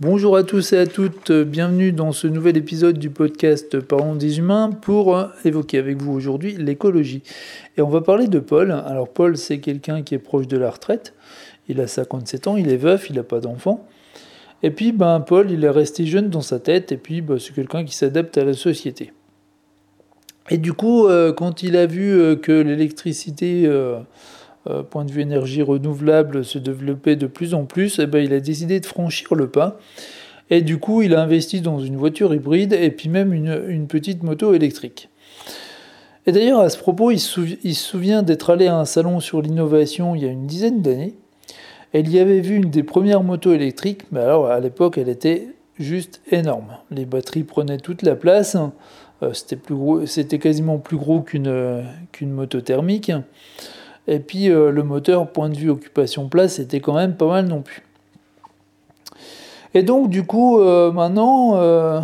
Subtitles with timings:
[0.00, 4.38] Bonjour à tous et à toutes, bienvenue dans ce nouvel épisode du podcast Parlons des
[4.38, 7.24] humains pour évoquer avec vous aujourd'hui l'écologie.
[7.76, 8.70] Et on va parler de Paul.
[8.70, 11.14] Alors Paul c'est quelqu'un qui est proche de la retraite,
[11.68, 13.88] il a 57 ans, il est veuf, il n'a pas d'enfant.
[14.62, 17.52] Et puis ben, Paul il est resté jeune dans sa tête et puis ben, c'est
[17.52, 19.12] quelqu'un qui s'adapte à la société.
[20.48, 23.68] Et du coup euh, quand il a vu euh, que l'électricité...
[24.66, 28.24] Euh, euh, point de vue énergie renouvelable se développait de plus en plus, eh ben,
[28.24, 29.78] il a décidé de franchir le pas.
[30.50, 34.22] Et du coup, il a investi dans une voiture hybride et puis même une, petite
[34.22, 35.10] moto électrique.
[36.26, 37.40] Et d'ailleurs, à ce propos, il se,
[37.72, 41.14] souvient d'être allé à un salon sur l'innovation il y a une dizaine d'années.
[41.92, 45.08] Et il y avait vu une des premières motos électriques, mais alors à l'époque, elle
[45.08, 46.76] était juste énorme.
[46.90, 48.56] Les batteries prenaient toute la place.
[49.22, 49.32] Euh,
[50.06, 53.12] c'était quasiment plus gros qu'une moto thermique.
[54.08, 57.46] Et puis euh, le moteur, point de vue occupation place, c'était quand même pas mal
[57.46, 57.82] non plus.
[59.74, 62.00] Et donc du coup, euh, maintenant, euh,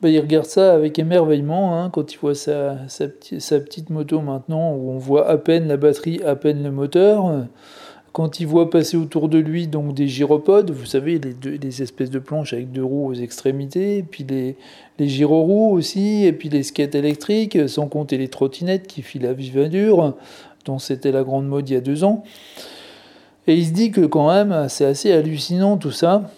[0.00, 4.90] bah, il regarde ça avec émerveillement hein, quand il voit sa, petite moto maintenant, où
[4.92, 7.46] on voit à peine la batterie, à peine le moteur.
[8.12, 12.10] Quand il voit passer autour de lui donc des gyropodes, vous savez, les, les espèces
[12.10, 14.56] de planches avec deux roues aux extrémités, et puis les,
[14.98, 19.32] les gyroroues aussi, et puis les skates électriques, sans compter les trottinettes qui filent à
[19.32, 20.16] vive allure
[20.64, 22.24] dont c'était la grande mode il y a deux ans.
[23.46, 26.30] Et il se dit que quand même, c'est assez hallucinant tout ça,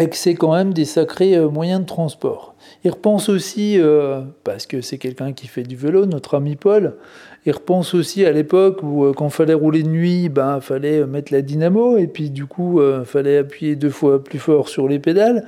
[0.00, 2.54] et que c'est quand même des sacrés euh, moyens de transport.
[2.84, 6.96] Il repense aussi, euh, parce que c'est quelqu'un qui fait du vélo, notre ami Paul,
[7.44, 11.32] il repense aussi à l'époque où euh, quand fallait rouler de nuit, ben fallait mettre
[11.32, 14.98] la dynamo, et puis du coup, il fallait appuyer deux fois plus fort sur les
[14.98, 15.44] pédales.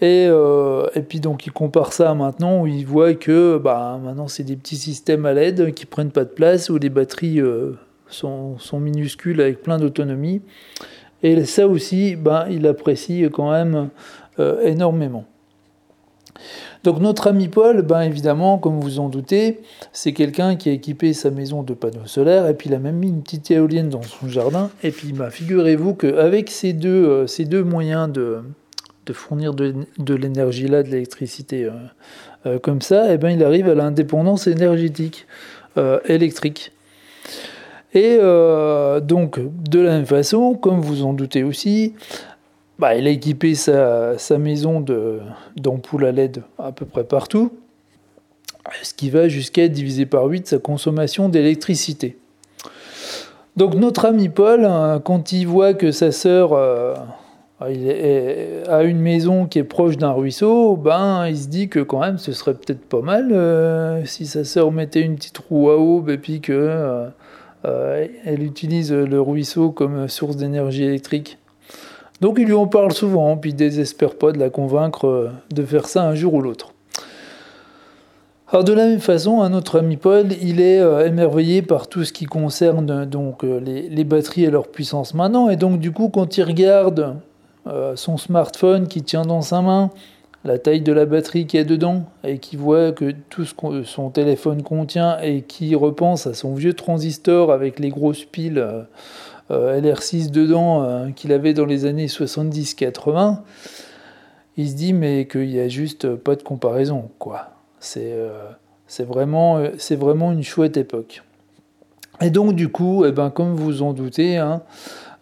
[0.00, 4.28] Et, euh, et, puis donc il compare ça maintenant où il voit que bah, maintenant
[4.28, 7.72] c'est des petits systèmes à LED qui prennent pas de place, où les batteries euh,
[8.08, 10.40] sont, minuscules avec plein d'autonomie.
[11.24, 13.88] Et ça aussi, bah, il apprécie quand même
[14.38, 15.24] euh, énormément.
[16.84, 19.60] Donc notre ami Paul, ben évidemment, comme vous en doutez,
[19.92, 22.98] c'est quelqu'un qui a équipé sa maison de panneaux solaires et puis il a même
[22.98, 24.70] mis une petite éolienne dans son jardin.
[24.84, 26.76] Et puis bah, figurez-vous qu'avec ces
[27.26, 28.42] ces deux moyens de,
[29.08, 31.70] de fournir de, l'énergie là, de l'électricité euh,
[32.46, 35.26] euh, comme ça, et eh ben, il arrive à l'indépendance énergétique
[35.78, 36.72] euh, électrique.
[37.94, 41.94] Et donc, de la même façon, comme vous en doutez aussi,
[42.78, 44.84] bah, il a équipé sa, sa maison
[45.56, 47.50] d'ampoules à LED à peu près partout,
[48.82, 52.18] ce qui va jusqu'à diviser par 8 sa consommation d'électricité.
[53.56, 56.52] Donc notre ami Paul, hein, quand il voit que sa sœur
[57.60, 57.90] ah, il
[58.68, 62.16] a une maison qui est proche d'un ruisseau, ben il se dit que quand même
[62.16, 66.08] ce serait peut-être pas mal euh, si sa sœur mettait une petite roue à aube
[66.08, 67.08] et puis que euh,
[67.64, 71.38] euh, elle utilise le ruisseau comme source d'énergie électrique.
[72.20, 75.88] Donc il lui en parle souvent, puis il désespère pas de la convaincre de faire
[75.88, 76.74] ça un jour ou l'autre.
[78.52, 82.12] Alors de la même façon, un autre ami Paul, il est émerveillé par tout ce
[82.12, 86.44] qui concerne donc les batteries et leur puissance maintenant, et donc du coup quand il
[86.44, 87.16] regarde
[87.68, 89.90] euh, son smartphone qui tient dans sa main,
[90.44, 93.82] la taille de la batterie qui est dedans, et qui voit que tout ce que
[93.82, 98.82] son téléphone contient, et qui repense à son vieux transistor avec les grosses piles euh,
[99.50, 103.40] euh, LR6 dedans qu'il avait dans les années 70-80,
[104.56, 107.10] il se dit mais qu'il n'y a juste pas de comparaison.
[107.18, 107.50] quoi.
[107.80, 108.14] C'est
[109.04, 111.22] vraiment, vraiment une chouette époque.
[112.20, 114.62] Et donc du coup, eh ben, comme vous en doutez, hein,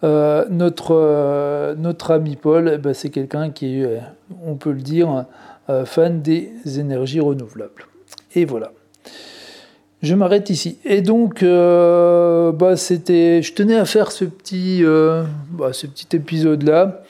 [0.04, 4.00] euh, notre, euh, notre ami Paul, eh ben, c'est quelqu'un qui est,
[4.44, 5.24] on peut le dire,
[5.70, 7.86] euh, fan des énergies renouvelables.
[8.34, 8.72] Et voilà.
[10.02, 10.78] Je m'arrête ici.
[10.84, 14.84] Et donc, bah, c'était, je tenais à faire ce petit,
[15.50, 17.02] bah, ce petit épisode-là,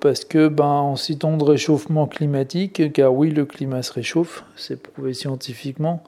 [0.00, 4.82] parce que, ben, en citant de réchauffement climatique, car oui, le climat se réchauffe, c'est
[4.82, 6.02] prouvé scientifiquement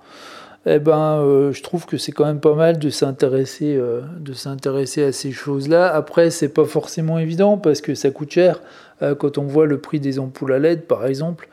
[0.71, 4.33] eh ben, euh, je trouve que c'est quand même pas mal de s'intéresser, euh, de
[4.33, 5.95] s'intéresser à ces choses-là.
[5.95, 8.61] Après, c'est pas forcément évident parce que ça coûte cher.
[9.01, 11.49] Euh, quand on voit le prix des ampoules à LED, par exemple,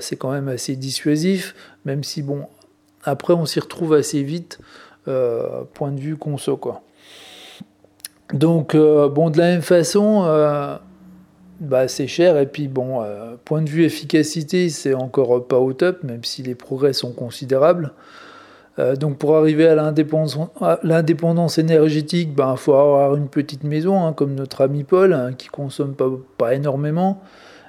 [0.00, 1.54] c'est quand même assez dissuasif.
[1.84, 2.46] Même si, bon,
[3.04, 4.58] après, on s'y retrouve assez vite,
[5.04, 6.58] point de vue conso.
[8.32, 10.24] Donc, bon, de la même façon,
[11.60, 12.36] bah, c'est cher.
[12.38, 13.04] Et puis, bon,
[13.44, 17.92] point de vue efficacité, c'est encore pas au top, même si les progrès sont considérables.
[18.78, 24.12] Euh, donc pour arriver à l'indépendance énergétique, il ben, faut avoir une petite maison, hein,
[24.12, 27.20] comme notre ami Paul, hein, qui consomme pas, pas énormément.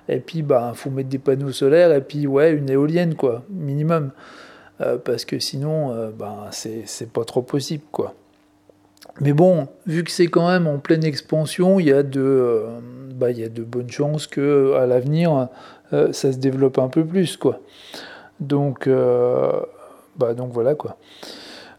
[0.07, 3.43] Et puis il ben, faut mettre des panneaux solaires et puis ouais, une éolienne, quoi,
[3.49, 4.11] minimum.
[4.81, 7.83] Euh, parce que sinon, euh, ben, c'est pas trop possible.
[7.91, 8.13] quoi.
[9.19, 12.63] Mais bon, vu que c'est quand même en pleine expansion, il y a de,
[13.15, 15.49] bah, il y a de bonnes chances que à l'avenir,
[15.91, 17.59] ça se développe un peu plus, quoi.
[18.39, 18.87] Donc,
[20.19, 20.97] bah, donc voilà, quoi.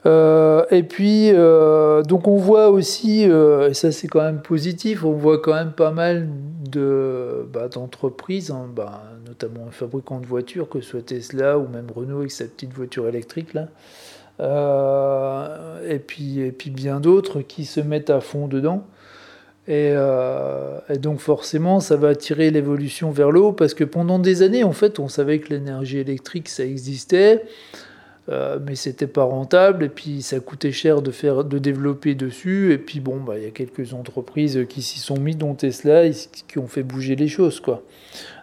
[0.06, 5.04] Euh, et puis, euh, donc on voit aussi, euh, et ça c'est quand même positif,
[5.04, 6.26] on voit quand même pas mal
[6.70, 11.69] de, bah, d'entreprises, hein, bah, notamment un fabricant de voitures, que ce soit Tesla ou
[11.69, 13.69] même Renault avec sa petite voiture électrique là,
[15.87, 18.87] et, puis, et puis bien d'autres qui se mettent à fond dedans.
[19.69, 19.92] Et,
[20.88, 24.64] et, donc forcément, ça va attirer l'évolution vers le haut, parce que pendant des années,
[24.64, 27.44] en fait, on savait que l'énergie électrique, ça existait.
[28.28, 32.72] Euh, mais c'était pas rentable et puis ça coûtait cher de faire de développer dessus
[32.72, 36.08] et puis bon bah il y a quelques entreprises qui s'y sont mis dont Tesla
[36.46, 37.82] qui ont fait bouger les choses quoi.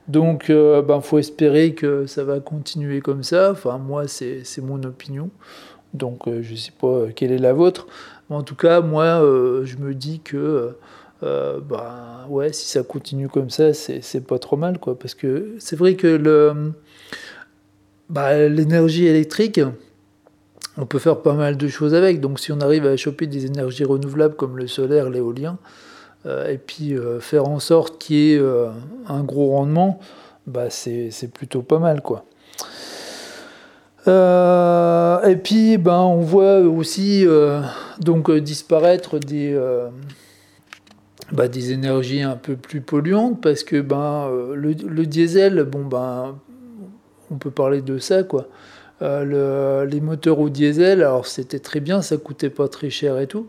[0.07, 3.51] Donc euh, ben, faut espérer que ça va continuer comme ça.
[3.51, 5.29] Enfin moi c'est mon opinion.
[5.93, 7.87] Donc euh, je sais pas quelle est la vôtre.
[8.29, 9.21] Mais en tout cas moi
[9.63, 10.75] je me dis que
[11.21, 14.97] bah ouais si ça continue comme ça c'est pas trop mal quoi.
[14.97, 16.73] Parce que c'est vrai que le
[18.09, 19.59] bah, l'énergie électrique,
[20.77, 22.21] on peut faire pas mal de choses avec.
[22.21, 25.57] Donc si on arrive à choper des énergies renouvelables comme le solaire, l'éolien,
[26.25, 28.69] euh, et puis euh, faire en sorte qu'il y ait euh,
[29.07, 29.99] un gros rendement,
[30.45, 32.01] bah, c'est plutôt pas mal.
[32.01, 32.25] quoi.
[34.07, 37.25] et puis ben, on voit aussi
[37.99, 39.59] donc, disparaître des,
[41.33, 46.35] bah, des énergies un peu plus polluantes parce que ben, le, le diesel, bon ben
[47.31, 48.47] on peut parler de ça, quoi.
[49.01, 53.27] Euh, les moteurs au diesel, alors c'était très bien, ça coûtait pas très cher et
[53.27, 53.47] tout.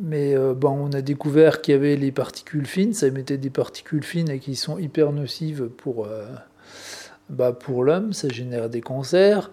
[0.00, 4.02] Mais bon, on a découvert qu'il y avait les particules fines, ça émettait des particules
[4.02, 6.24] fines et qui sont hyper nocives pour, euh,
[7.30, 9.50] bah, pour l'homme, ça génère des cancers.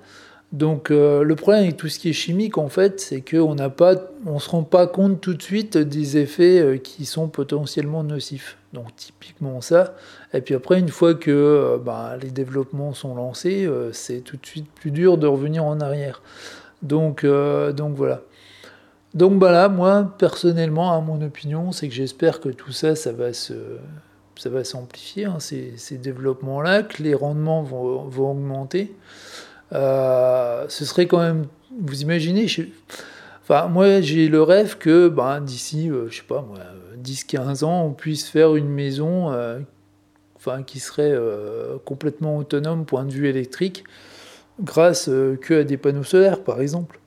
[0.51, 3.69] Donc euh, le problème avec tout ce qui est chimique, en fait, c'est qu'on n'a
[3.69, 3.95] pas,
[4.25, 8.57] on se rend pas compte tout de suite des effets euh, qui sont potentiellement nocifs.
[8.73, 9.95] Donc typiquement ça.
[10.33, 14.45] Et puis après, une fois que euh, bah, les développements sont lancés, c'est tout de
[14.45, 16.21] suite plus dur de revenir en arrière.
[16.81, 18.21] Donc, donc voilà.
[19.13, 23.33] Donc voilà, moi personnellement, à mon opinion, c'est que j'espère que tout ça, ça va
[23.33, 23.53] se,
[24.37, 28.93] ça va s'amplifier, hein, ces, ces développements-là, que les rendements vont, vont augmenter.
[29.73, 31.47] Euh, ce serait quand même,
[31.79, 32.47] vous imaginez,
[33.41, 36.59] enfin moi j'ai le rêve que ben, d'ici, euh, je sais pas moi,
[37.01, 39.59] 10-15 ans, on puisse faire une maison euh,
[40.35, 41.15] enfin, qui serait
[41.85, 43.85] complètement autonome point de vue électrique,
[44.61, 46.99] grâce que à des panneaux solaires par exemple.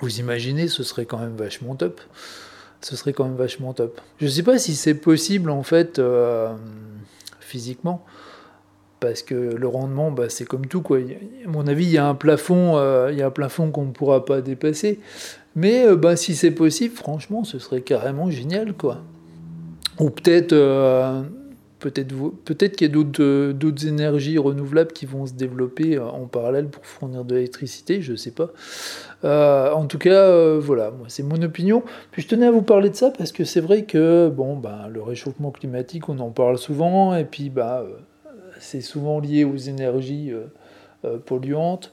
[0.00, 2.00] Vous imaginez, ce serait quand même vachement top.
[2.80, 4.00] Ce serait quand même vachement top.
[4.20, 6.00] Je ne sais pas si c'est possible en fait
[7.40, 8.06] physiquement
[9.00, 10.82] parce que le rendement, bah, c'est comme tout.
[10.82, 10.98] Quoi.
[10.98, 13.84] À mon avis, il y a un plafond, euh, il y a un plafond qu'on
[13.84, 15.00] ne pourra pas dépasser.
[15.54, 18.72] Mais euh, bah, si c'est possible, franchement, ce serait carrément génial.
[18.72, 18.98] Quoi.
[20.00, 21.22] Ou peut-être euh,
[21.80, 27.24] peut-être qu'il y a d'autres énergies renouvelables qui vont se développer en parallèle pour fournir
[27.24, 28.50] de l'électricité, je ne sais pas.
[29.22, 31.84] en tout cas, voilà, moi c'est mon opinion.
[32.10, 34.88] Puis je tenais à vous parler de ça parce que c'est vrai que bon, bah,
[34.92, 37.84] le réchauffement climatique, on en parle souvent, et puis bah
[38.58, 40.46] c'est souvent lié aux énergies euh,
[41.04, 41.92] euh, polluantes.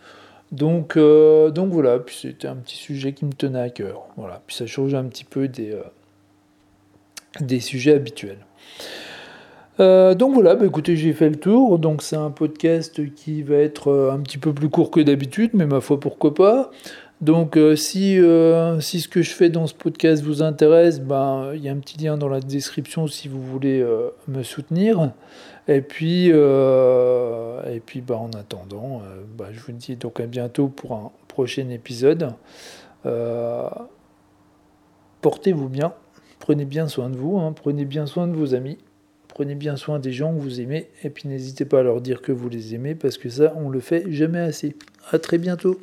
[0.52, 4.08] Donc, euh, donc voilà, puis c'était un petit sujet qui me tenait à cœur.
[4.18, 5.78] Voilà, puis ça change un petit peu des,
[7.40, 8.46] des sujets habituels.
[9.80, 11.80] donc voilà, bah écoutez, j'ai fait le tour.
[11.80, 15.66] Donc c'est un podcast qui va être un petit peu plus court que d'habitude, mais
[15.66, 16.72] ma foi, pourquoi pas.
[17.22, 18.20] Donc si,
[18.80, 21.78] si ce que je fais dans ce podcast vous intéresse, ben, il y a un
[21.78, 23.86] petit lien dans la description si vous voulez
[24.28, 25.14] me soutenir.
[25.68, 30.28] Et puis, euh, et puis bah, en attendant, euh, bah, je vous dis donc à
[30.28, 32.34] bientôt pour un prochain épisode.
[33.06, 33.68] Euh,
[35.22, 35.94] portez-vous bien,
[36.40, 37.52] prenez bien soin de vous, hein.
[37.54, 38.78] prenez bien soin de vos amis,
[39.28, 42.22] prenez bien soin des gens que vous aimez, et puis n'hésitez pas à leur dire
[42.22, 44.76] que vous les aimez, parce que ça, on le fait jamais assez.
[45.12, 45.80] À très bientôt.